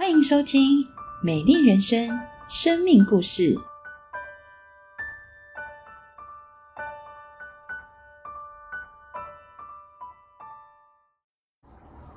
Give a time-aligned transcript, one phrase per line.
[0.00, 0.82] 欢迎收听
[1.22, 2.08] 《美丽人生》
[2.48, 3.54] 生命故事。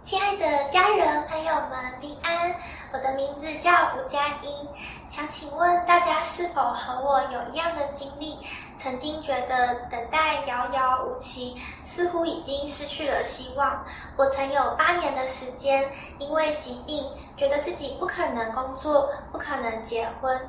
[0.02, 2.56] 亲爱的家人朋友们，平安！
[2.94, 4.66] 我的名字叫吴佳音，
[5.10, 8.38] 想请问大家是否和我有一样的经历？
[8.78, 11.58] 曾经觉得等待遥遥无期。
[11.96, 13.86] 似乎已经失去了希望。
[14.18, 15.88] 我曾有八年的时间，
[16.18, 17.06] 因为疾病，
[17.38, 20.40] 觉得自己不可能工作，不可能结婚。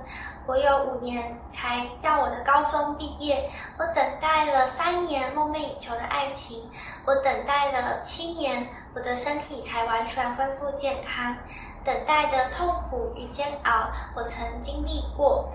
[0.47, 3.51] 我有五年才到我的高中毕业。
[3.79, 6.67] 我等待了三年梦寐以求的爱情，
[7.05, 11.37] 我等待了七年，我的身体才完全恢复健康。
[11.85, 15.53] 等待的痛苦与煎熬，我曾经历过。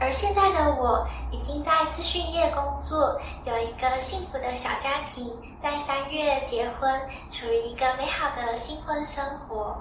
[0.00, 9.76] 而现在的我已经在资讯业工作，有一个幸福的小家庭，在三月结婚，处于一个美好的新婚生活。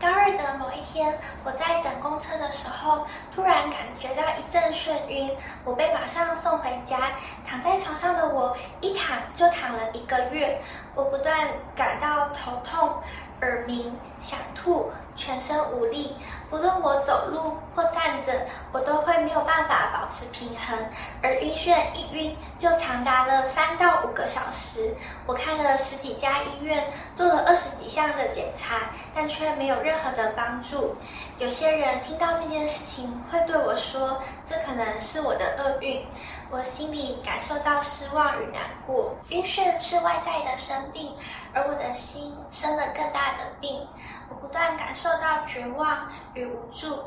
[0.00, 5.30] 高二的某一天，我在等公车的时候，突然感觉到一阵眩晕，
[5.64, 7.12] 我被马上送回家。
[7.46, 10.60] 躺在床上的我，一躺就躺了一个月，
[10.96, 12.92] 我不断感到头痛。
[13.40, 16.16] 耳鸣、想吐、全身无力，
[16.54, 18.32] 无论我走路或站着，
[18.70, 20.78] 我都会没有办法保持平衡。
[21.20, 24.94] 而晕眩一晕就长达了三到五个小时。
[25.26, 26.84] 我看了十几家医院，
[27.16, 30.94] 做了二十几项的检查，但却没有任何的帮助。
[31.38, 36.06] 有些人听到这件事情，会对我说：“这可能是我的厄运。”
[36.52, 39.12] 我心里感受到失望与难过。
[39.30, 41.12] 晕眩是外在的生病。
[41.54, 43.86] 而我的心生了更大的病，
[44.28, 46.98] 我不断感受到绝望与无助。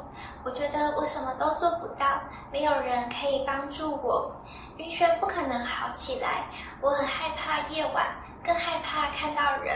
[0.44, 4.32] 我觉得我什么都做不到，没有人可以帮助我。
[4.78, 6.46] 晕眩不可能好起来，
[6.82, 8.08] 我很害怕夜晚，
[8.44, 9.76] 更害怕看到人。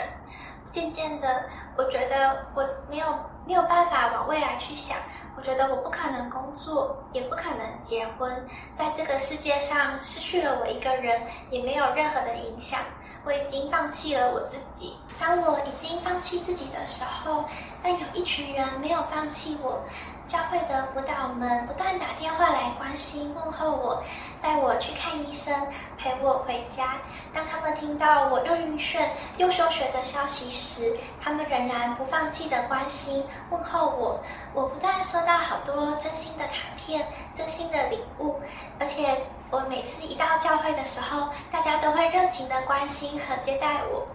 [0.71, 1.43] 渐渐的，
[1.75, 3.05] 我觉得我没有
[3.45, 4.97] 没有办法往未来去想。
[5.35, 12.79] 我觉得我不可能工作，也不可能结婚，在这个世界上失去了我一个人，也没有任何的影响。
[13.23, 14.95] 我已经放弃了我自己。
[15.19, 17.45] 当我已经放弃自己的时候，
[17.83, 19.79] 但有一群人没有放弃我。
[20.27, 24.01] 教会的辅导们不断打电话来关心问候我，
[24.41, 25.53] 带我去看医生，
[25.97, 26.97] 陪我回家。
[27.33, 29.05] 当他们听到我又晕眩
[29.37, 34.17] 又休学的消息时，他们仍然不放弃的关心问候我。
[34.53, 37.05] 我不断收到好多真心的卡片、
[37.35, 38.39] 真心的礼物，
[38.79, 39.21] 而且
[39.51, 44.07] 我每次一到教会的时候，大家都会热情的关心和接待我。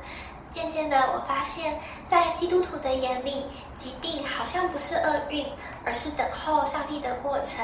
[0.50, 3.44] 渐渐的，我发现，在基督徒的眼里，
[3.76, 5.46] 疾病好像不是厄运，
[5.84, 7.62] 而是等候上帝的过程。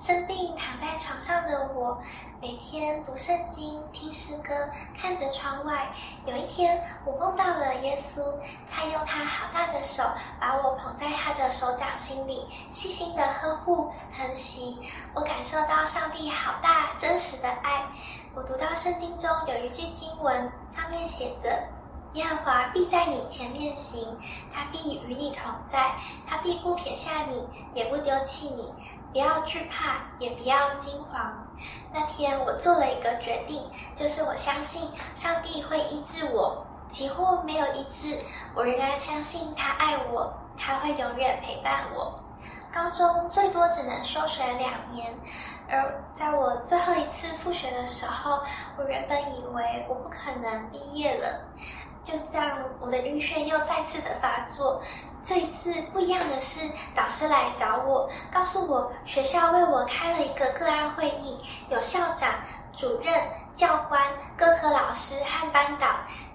[0.00, 2.00] 生病躺在床上的我，
[2.40, 4.54] 每天读圣经、听诗歌、
[4.98, 5.94] 看着窗外。
[6.24, 8.34] 有一天，我梦到了耶稣，
[8.70, 10.02] 他用他好大的手
[10.40, 14.78] 把我捧在他的手掌心里，细心的呵护、疼惜。
[15.12, 17.86] 我感受到上帝好大、真实的爱。
[18.34, 21.62] 我读到圣经中有一句经文，上面写着。
[22.14, 24.18] 耶和华必在你前面行，
[24.52, 25.94] 他必与你同在，
[26.26, 28.72] 他必不撇下你，也不丢弃你。
[29.12, 31.46] 不要惧怕，也不要惊慌。
[31.92, 33.62] 那天我做了一个决定，
[33.94, 38.18] 就是我相信上帝会医治我，几乎没有医治，
[38.54, 42.18] 我仍然相信他爱我，他会永远陪伴我。
[42.72, 45.12] 高中最多只能休学两年，
[45.68, 48.40] 而在我最后一次复学的时候，
[48.78, 51.40] 我原本以为我不可能毕业了。
[52.04, 54.80] 就这样，我的晕眩又再次的发作。
[55.22, 56.66] 这一次不一样的是，
[56.96, 61.38] 导师来找我，告诉我学校为我开了一个个案会议，
[61.68, 62.30] 有校长、
[62.74, 63.14] 主任、
[63.54, 64.02] 教官、
[64.36, 65.86] 各科老师和班导，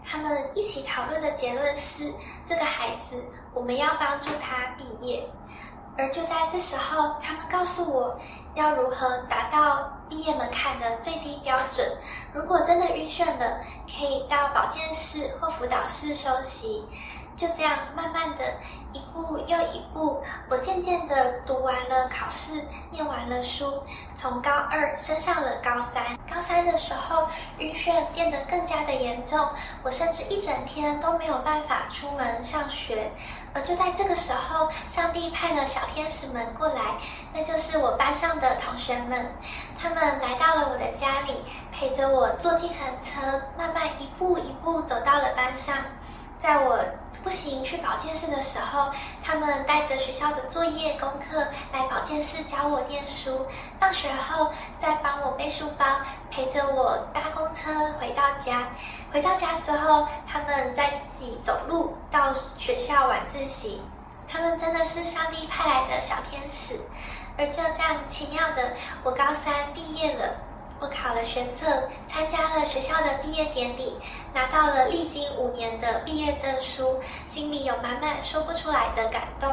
[0.05, 2.13] 他们一起讨论的结论是，
[2.45, 3.21] 这个孩子
[3.53, 5.27] 我们要帮助他毕业。
[5.97, 8.15] 而就在这时候，他们告诉我
[8.53, 11.85] 要如何达到毕业门槛的最低标准。
[12.33, 16.83] 如果真的晕眩了，可以到保健室或辅导室休息。
[17.35, 18.53] 就这样，慢慢的
[18.95, 23.83] 一步又一步，我渐渐的读完了考试，念完了书，
[24.15, 26.17] 从高二升上了高三。
[26.33, 27.27] 高三的时候，
[27.57, 29.45] 晕眩变得更加的严重，
[29.83, 33.11] 我甚至一整天都没有办法出门上学。
[33.53, 36.81] 而就在这个时候，上帝派了小天使们过来，
[37.33, 39.29] 那就是我班上的同学们。
[39.77, 41.33] 他们来到了我的家里，
[41.73, 45.75] 陪着我坐计程车，慢慢一步一步走到了班上。
[46.37, 46.77] 在我
[47.25, 48.91] 不行去保健室的时候，
[49.23, 51.39] 他们带着学校的作业功课
[51.73, 53.43] 来保健室教我念书。
[53.79, 55.83] 放学后再帮我背书包，
[56.29, 58.69] 陪着我搭公车回到家。
[59.11, 63.81] 回到家之后，他们再自己走路到学校晚自习。
[64.29, 66.79] 他们真的是上帝派来的小天使。
[67.39, 68.71] 而就这样奇妙的，
[69.03, 70.29] 我高三毕业了，
[70.79, 71.65] 我考了学测，
[72.07, 73.97] 参加了学校的毕业典礼，
[74.33, 79.51] 拿到了历经五年的毕业证书，心里有满满说不出来的感动。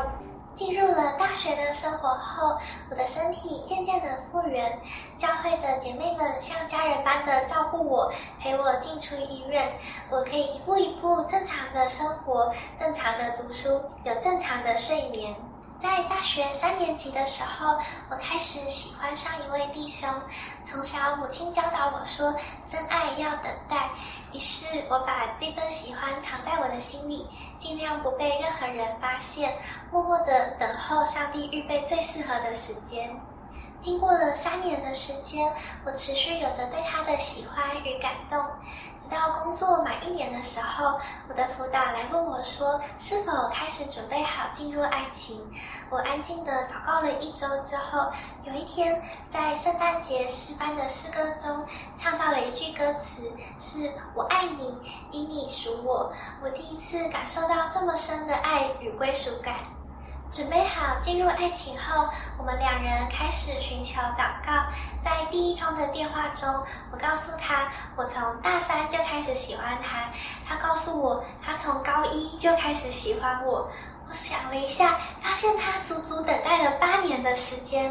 [0.54, 2.58] 进入了大学的生活后，
[2.90, 4.78] 我的身体渐渐的复原，
[5.16, 9.72] 教会的姐妹们像家人般的照顾我，陪我进出医院，
[10.10, 15.34] 我可以一步一步正常的生活，正常的读书，有正常的睡眠。
[15.82, 17.76] 在大学三年级的时候，
[18.08, 20.08] 我开始喜欢上一位弟兄。
[20.64, 22.32] 从小母亲教导我说，
[22.69, 23.90] 真爱要等待。
[24.32, 27.26] 于是我把这份喜欢藏在我的心里，
[27.58, 29.52] 尽量不被任何人发现，
[29.90, 33.20] 默默的等候上帝预备最适合的时间。
[33.82, 35.52] 经过了三年的时间，
[35.84, 38.40] 我持续有着对他的喜欢与感动。
[38.96, 45.37] 直到工作满一年的时候，我的辅导来问我说：“是否开始准备好进入爱情？”
[45.90, 48.08] 我安静的祷告了一周之后，
[48.44, 49.02] 有一天
[49.32, 54.79] 在圣诞节诗班的诗歌中唱到了一句歌词：“是我爱你，
[55.11, 59.56] 因你属我。”我第一次感受到这么深的爱与归属感。
[60.32, 62.08] 准备好进入爱情后，
[62.38, 64.64] 我们两人开始寻求祷告。
[65.05, 66.49] 在第一通的电话中，
[66.90, 70.11] 我告诉他，我从大三就开始喜欢他。
[70.49, 73.70] 他告诉我，他从高一就开始喜欢我。
[74.12, 77.91] 我想了一下，发现他足足等待了八年的时间。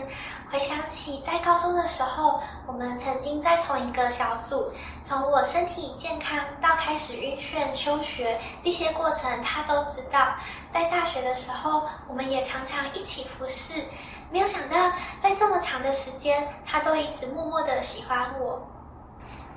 [0.51, 4.71] 回想起在高中的时候，我们曾经在同一个小组，
[5.03, 10.35] 从我身体健康到开始晕眩休学这些过程，他都知道。
[10.71, 13.83] 在大学的时候，我们也常常一起服侍。
[14.29, 18.61] 没有想到，在这么长的时间，他都一直默默的喜欢我。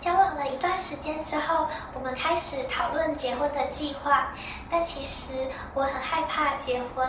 [0.04, 4.34] 交往了一段时间之后，我们开始讨论结婚的计划，
[4.70, 5.32] 但其实
[5.72, 7.08] 我很害怕结婚。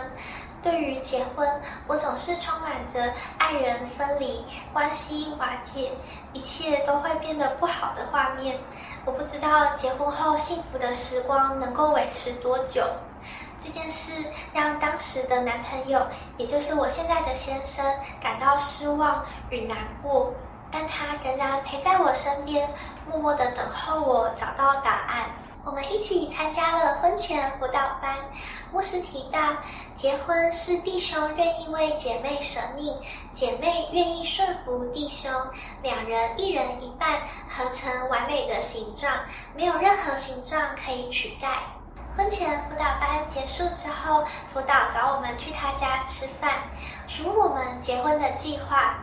[0.62, 1.46] 对于结婚，
[1.86, 5.92] 我总是充满着爱人分离、关系瓦解、
[6.32, 8.56] 一切都会变得不好的画面。
[9.04, 12.82] 我不知道结婚后幸福的时光能够维持多久。
[13.62, 16.00] 这件事让当时的男朋友，
[16.38, 17.84] 也就是我现在的先生，
[18.22, 20.32] 感到失望与难过。
[20.70, 22.68] 但他仍然陪在我身边，
[23.08, 25.24] 默默的等候我找到答案。
[25.64, 28.16] 我们一起参加了婚前辅导班。
[28.70, 29.40] 牧师提到，
[29.96, 32.96] 结婚是弟兄愿意为姐妹舍命，
[33.32, 35.28] 姐妹愿意顺服弟兄，
[35.82, 37.18] 两人一人一半
[37.48, 39.12] 合成完美的形状，
[39.56, 41.48] 没有任何形状可以取代。
[42.16, 44.24] 婚前辅导班结束之后，
[44.54, 46.52] 辅导找我们去他家吃饭，
[47.08, 48.96] 询问我们结婚的计划。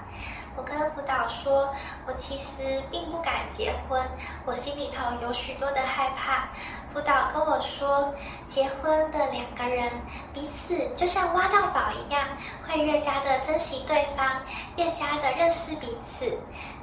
[0.55, 1.73] 我跟辅导说，
[2.05, 4.01] 我其实并不敢结婚，
[4.45, 6.49] 我心里头有许多的害怕。
[6.93, 8.13] 辅导跟我说，
[8.47, 9.91] 结婚的两个人
[10.31, 12.23] 彼此就像挖到宝一样，
[12.67, 14.41] 会越加的珍惜对方，
[14.75, 16.37] 越加的认识彼此。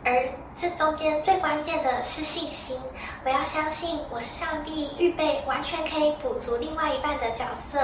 [0.04, 2.76] 而这中间最关键的是信心，
[3.24, 7.78] 我要相信我是上帝预备完全可以补足另外一半的角色，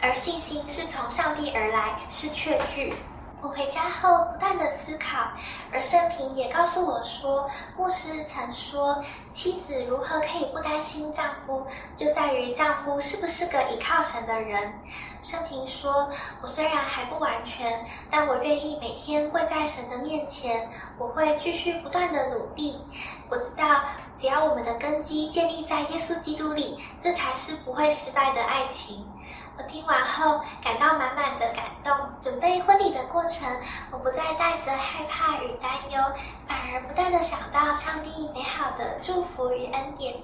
[0.00, 2.92] 而信心是从上帝而来，是确据。
[3.40, 5.30] 我回家后不断的思考，
[5.72, 9.02] 而圣平也告诉我说，牧师曾说，
[9.32, 11.64] 妻子如何可以不担心丈夫，
[11.96, 14.72] 就在于丈夫是不是个依靠神的人。
[15.22, 16.10] 圣平说，
[16.42, 22.76] 我虽然还不完全，但我愿意每天跪在神的面前，我会继续不断的努力。
[23.28, 23.82] 我知道，
[24.20, 29.06] 只要我们的根基建立在耶稣基督里，这才是不会失败的爱情。
[29.58, 31.92] 我听完后感到满满的感动。
[32.20, 33.48] 准备婚礼的过程，
[33.90, 36.00] 我不再带着害怕与担忧，
[36.46, 40.14] 反而不断的想到上帝美好的祝福与恩典。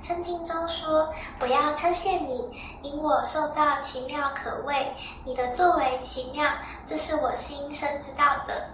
[0.00, 1.08] 圣经中说
[1.40, 2.50] ：“我要称谢你，
[2.82, 4.92] 因我受到奇妙可畏，
[5.24, 6.44] 你的作为奇妙，
[6.86, 8.68] 这是我心深知道的。”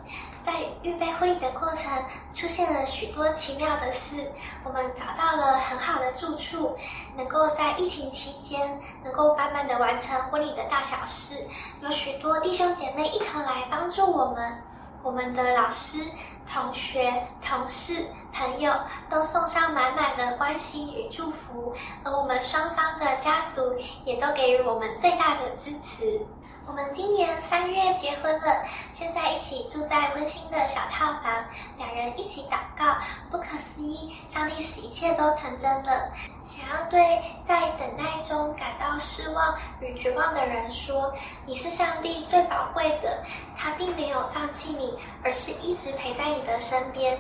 [0.47, 1.93] 在预备婚礼的过程，
[2.33, 4.25] 出现了许多奇妙的事。
[4.69, 6.77] 我们找到了很好的住处，
[7.17, 11.43] 能够在疫情期间能够慢慢的完成婚礼的大小事。
[11.81, 14.63] 有许多弟兄姐妹一同来帮助我们，
[15.03, 16.05] 我们的老师、
[16.47, 17.11] 同学、
[17.43, 18.71] 同事、朋友
[19.09, 21.73] 都送上满满的关心与祝福，
[22.05, 26.21] 而我们双方的家族也都给予我们最大的支持。
[26.69, 31.45] 我们今年三月结婚了，现在一起住在温馨的小套房，
[31.79, 32.95] 两人一起祷告。
[33.31, 36.13] 不可思议，上帝使一切都成真了。
[36.43, 37.01] 想要对
[37.47, 41.11] 在等待中感到失望与绝望的人说，
[41.47, 43.25] 你是上帝最宝贵的，
[43.57, 47.19] 他并没有放弃你，而是一直陪在你的身边。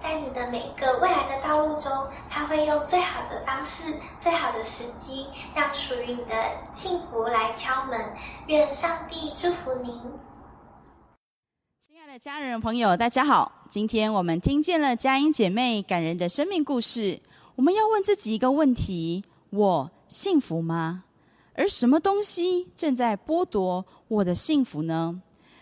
[0.00, 1.90] 在你的每个未来的道路中，
[2.30, 6.34] 他会用最好的方式、最好的时机，让属于你的
[6.72, 8.00] 幸福来敲门。
[8.46, 9.92] 愿上帝祝福您。
[11.80, 13.50] 亲爱的家人朋友，大家好！
[13.68, 17.20] 今天我们听见了佳音姐妹感人的生命故事。
[17.56, 21.04] 我们要问自己一个问题：我幸福吗？
[21.54, 25.20] 而什么东西正在剥夺我的幸福呢？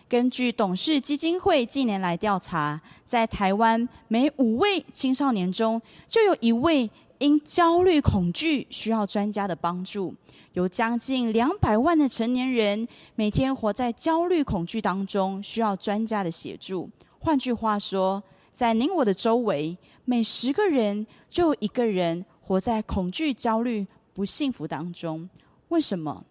[0.09, 10.15] 根据董事基金会近年来调查，在台湾每五位青少年中，就有一位因焦虑恐惧需要专家的帮助。
[10.53, 12.87] 有将近两百万的成年人
[13.17, 16.89] 每天活在焦虑恐惧当中，需要专家的协助。
[17.19, 18.23] 换句话说，
[18.53, 23.85] 在您我的周围，每十个人就有一个人活在恐惧、焦虑、
[24.15, 25.29] 不幸福当中。
[25.69, 26.25] 为什么？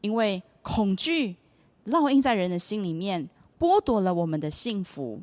[0.00, 1.36] 因为恐惧
[1.86, 5.20] 烙印在人的心里面，剥夺了我们的幸福。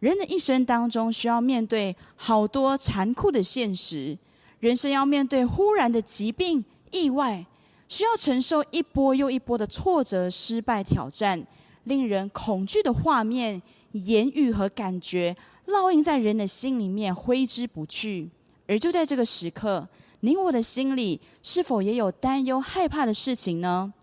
[0.00, 4.16] 人的一生当中，需要面对好多残酷的现实，
[4.60, 7.44] 人生要面对忽然的疾病、意外，
[7.88, 11.46] 需要承受一波又一波的挫折、失败、挑战，
[11.84, 13.60] 令人恐惧的画面、
[13.92, 15.36] 言语和感觉
[15.66, 18.30] 烙印在人的心里面，挥之不去。
[18.66, 19.88] 而就在这个时刻。
[20.20, 23.94] 你我的心里是否也有担忧、害怕的事情呢？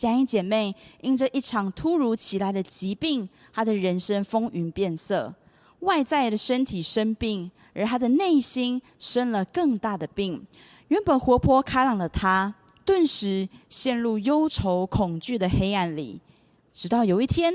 [0.00, 5.34] 佳音姐妹因着一场突如其来的疾病，她的人生风云变色，
[5.80, 10.42] 外在的身体生病，而她的内心生了更大的病。
[10.88, 16.18] 原本活泼开朗的她，顿时陷入忧愁、恐惧的黑暗里。
[16.72, 17.52] 直到有一天，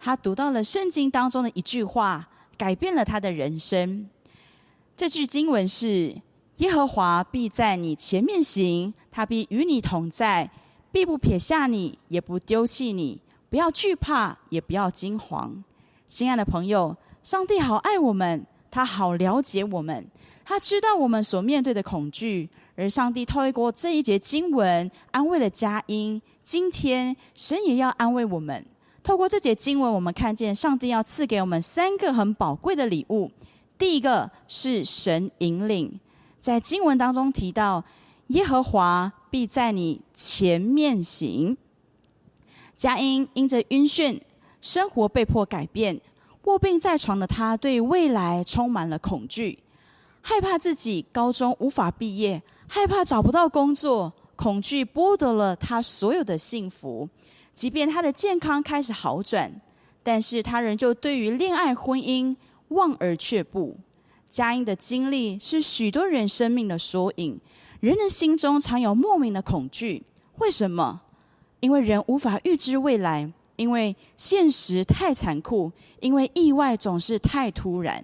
[0.00, 4.08] 她读到了圣经当中的一句话，改变了她的人生。
[4.96, 6.22] 这句经文是。
[6.58, 10.48] 耶和华必在你前面行，他必与你同在，
[10.92, 13.20] 必不撇下你，也不丢弃你。
[13.48, 15.50] 不要惧怕，也不要惊惶。
[16.06, 20.06] 亲爱的朋友，上帝好爱我们，他好了解我们，
[20.44, 22.48] 他知道我们所面对的恐惧。
[22.74, 26.20] 而上帝透过这一节经文安慰了佳音。
[26.42, 28.64] 今天神也要安慰我们。
[29.02, 33.30] 透过这节经文，我们看见上帝要赐给我们三个很宝贵的礼物。
[33.76, 36.00] 第一个是神引领。
[36.40, 37.84] 在经文当中提到，
[38.32, 41.54] 耶和华必在你前面行。
[42.74, 44.18] 佳音因着晕眩，
[44.62, 46.00] 生活被迫改变，
[46.44, 49.58] 卧病在床的他，对未来充满了恐惧，
[50.22, 57.06] 害怕自己高中无法毕业，害怕找不到工作，恐惧剥夺了他所有的幸福。
[57.54, 59.60] 即便他的健康开始好转，
[60.02, 62.34] 但是他仍旧对于恋爱婚姻
[62.68, 63.76] 望而却步。
[64.30, 67.38] 佳音的经历是许多人生命的缩影。
[67.82, 70.04] 人的心中常有莫名的恐惧，
[70.38, 71.00] 为什么？
[71.58, 78.00] 因为人无法预知未来，因为现实太残酷，因为意外总是太突然。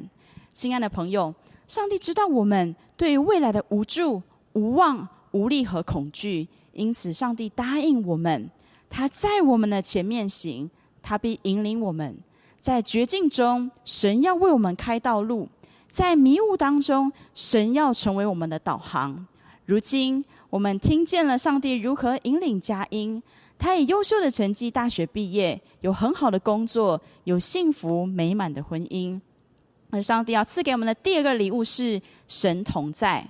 [0.52, 1.32] 亲爱的朋友，
[1.68, 4.20] 上帝知道我们对未来的无助、
[4.54, 8.50] 无望、无力和恐惧，因此上帝答应我们，
[8.90, 10.68] 他在我们的前面行，
[11.00, 12.18] 他必引领我们。
[12.58, 15.48] 在绝境中，神要为我们开道路。
[15.88, 19.24] 在迷雾当中，神要成为我们的导航。
[19.68, 23.22] 如今，我们听见了上帝如何引领佳音。
[23.58, 29.20] 他以优秀的成绩大学毕业，有很好的工作，有幸福美满的婚姻。
[29.90, 33.28] 而上帝要赐给我们的第二个礼物是神同在。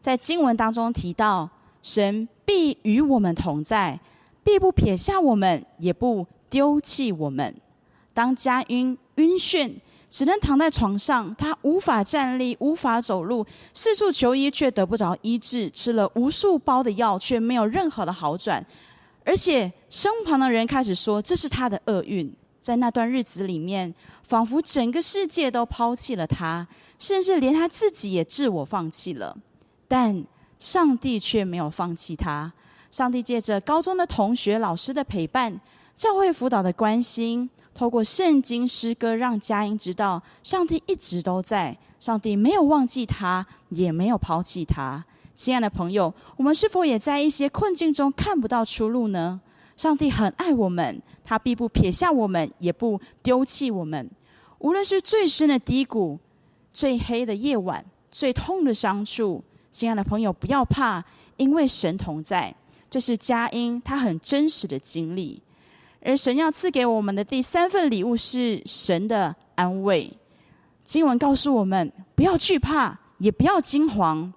[0.00, 1.50] 在经文当中提到，
[1.82, 3.98] 神必与我们同在，
[4.44, 7.52] 必不撇下我们，也不丢弃我们。
[8.14, 9.72] 当佳音晕眩。
[10.10, 18.64] 只能躺在床上，他无法站立，无法走路，四处求医却得不着医治，吃了无数包的药却没有任何的好转，
[19.24, 22.30] 而且身旁的人开始说这是他的厄运。
[22.60, 26.66] 在那段日子里面，仿佛整个世界都抛弃了他，
[26.98, 29.34] 甚至连他自己也自我放弃了。
[29.88, 30.22] 但
[30.58, 32.52] 上帝却没有放弃他，
[32.90, 35.58] 上帝借着高中的同学、老师的陪伴，
[35.96, 37.48] 教会辅导的关心。
[37.74, 45.04] 透过圣经诗歌，让佳音知道，上帝一直都在，上帝没有忘记他，也没有抛弃他。
[45.34, 49.40] 亲爱的朋友，我们是否也在一些困境中看不到出路呢？
[49.76, 54.10] 上帝很爱我们，他必不撇下我们，也不丢弃我们。
[54.58, 56.18] 无论是最深的低谷、
[56.70, 61.02] 最黑的夜晚、最痛的伤处，亲爱的朋友，不要怕，
[61.38, 62.54] 因为神同在。
[62.90, 65.40] 这是佳音他很真实的经历。
[66.02, 70.10] 而神要赐给我们的第三份礼物是神的安慰。
[70.84, 74.32] 经文告诉我们，不要惧怕，也不要惊惶。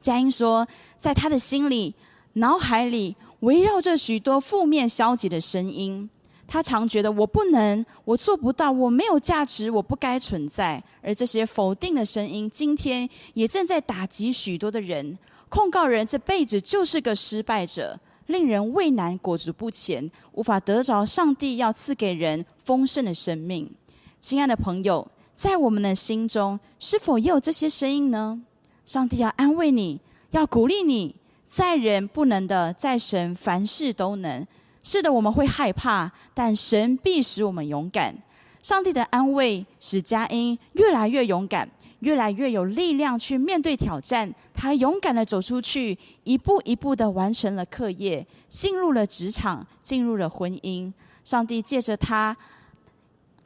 [0.00, 0.66] 佳音说，
[0.96, 1.94] 在他的心里、
[2.34, 6.08] 脑海里围绕着许多负面、消极的声音。
[6.46, 10.82] 他常觉得我不能，我做不到，我没有价值，我不该存在。
[11.00, 15.16] 而这些否定的声音，今天也正在打击许多的人，
[15.48, 17.96] 控告人这辈子就是个失败者，
[18.30, 23.70] 令人畏难，裹足不前，无法得着上帝要赐给人丰盛的生命。
[24.18, 28.40] 亲爱的朋友，在我们的心中，是否也有这些声音呢？
[28.86, 31.14] 上帝要安慰你，要鼓励你，
[31.46, 34.46] 在人不能的，在神凡事都能。
[34.82, 38.16] 是的，我们会害怕，但神必使我们勇敢。
[38.62, 41.68] 上帝的安慰使佳音越来越勇敢，
[42.00, 44.30] 越来越有力量去面对挑战。
[44.52, 50.92] 他勇敢的走出去，一步一步的完成了课业，进入了职场，进入了婚姻。
[51.24, 52.36] 上帝借着他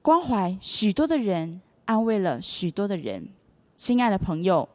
[0.02, 3.28] 关怀许多的人，安慰了许多的人。
[3.76, 4.68] 亲爱的朋友，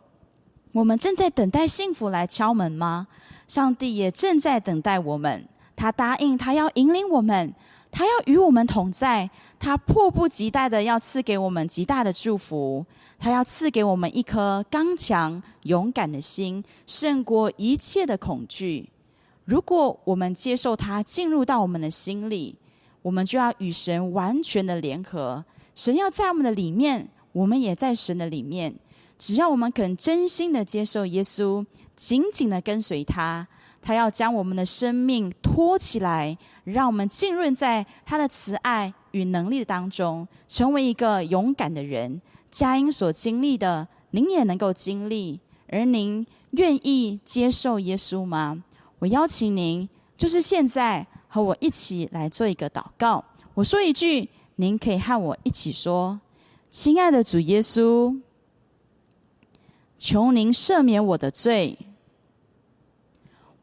[0.73, 3.07] 我们正在等待幸福来敲门吗？
[3.47, 5.43] 上帝也正在等待我们。
[5.75, 7.53] 他答应，他要引领我们，
[7.91, 12.85] 他要与我们同在，他迫不及待的要赐给我们极大的祝福，
[13.17, 18.89] 他要赐给我们一颗刚强勇敢的心，胜过一切的恐惧。
[19.45, 22.55] 如果我们接受他进入到我们的心里，
[23.01, 25.43] 我们就要与神完全的联合。
[25.73, 28.75] 神要在我们的里面，我们也在神的里面。
[29.17, 31.65] 只要我们肯真心的接受耶稣，
[31.95, 33.47] 紧紧的跟随他。
[33.81, 42.21] 他要将我们的生命托起来，让我们浸润在他的慈爱与能力当中，成为一个勇敢的人。
[42.51, 45.39] 佳音所经历的，您也能够经历。
[45.71, 48.63] 而您愿意接受耶稣吗？
[48.99, 53.23] 我邀请您，就是现在和我一起来做一个祷告。
[53.53, 56.19] 我说一句，您可以和我一起说
[56.71, 58.19] ：“亲爱的主耶稣，
[59.97, 61.77] 求您赦免我的罪。”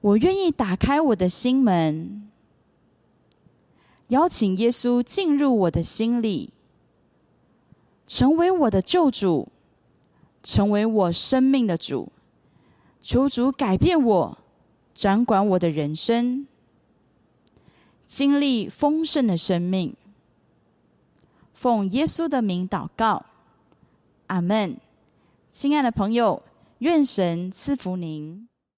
[0.01, 2.29] 我愿意打开我的心门，
[4.09, 6.53] 邀请耶稣进入我的心里，
[8.07, 9.49] 成为我的救主，
[10.43, 12.13] 成为我生命的主。
[13.03, 14.39] 求主改变我，
[14.95, 16.47] 掌管我的人生，
[18.07, 19.95] 经历丰盛的生命。
[21.55, 23.25] 奉耶稣的名祷告，
[24.27, 24.77] 阿门。
[25.51, 26.43] 亲爱的朋友，
[26.79, 28.47] 愿神赐福您。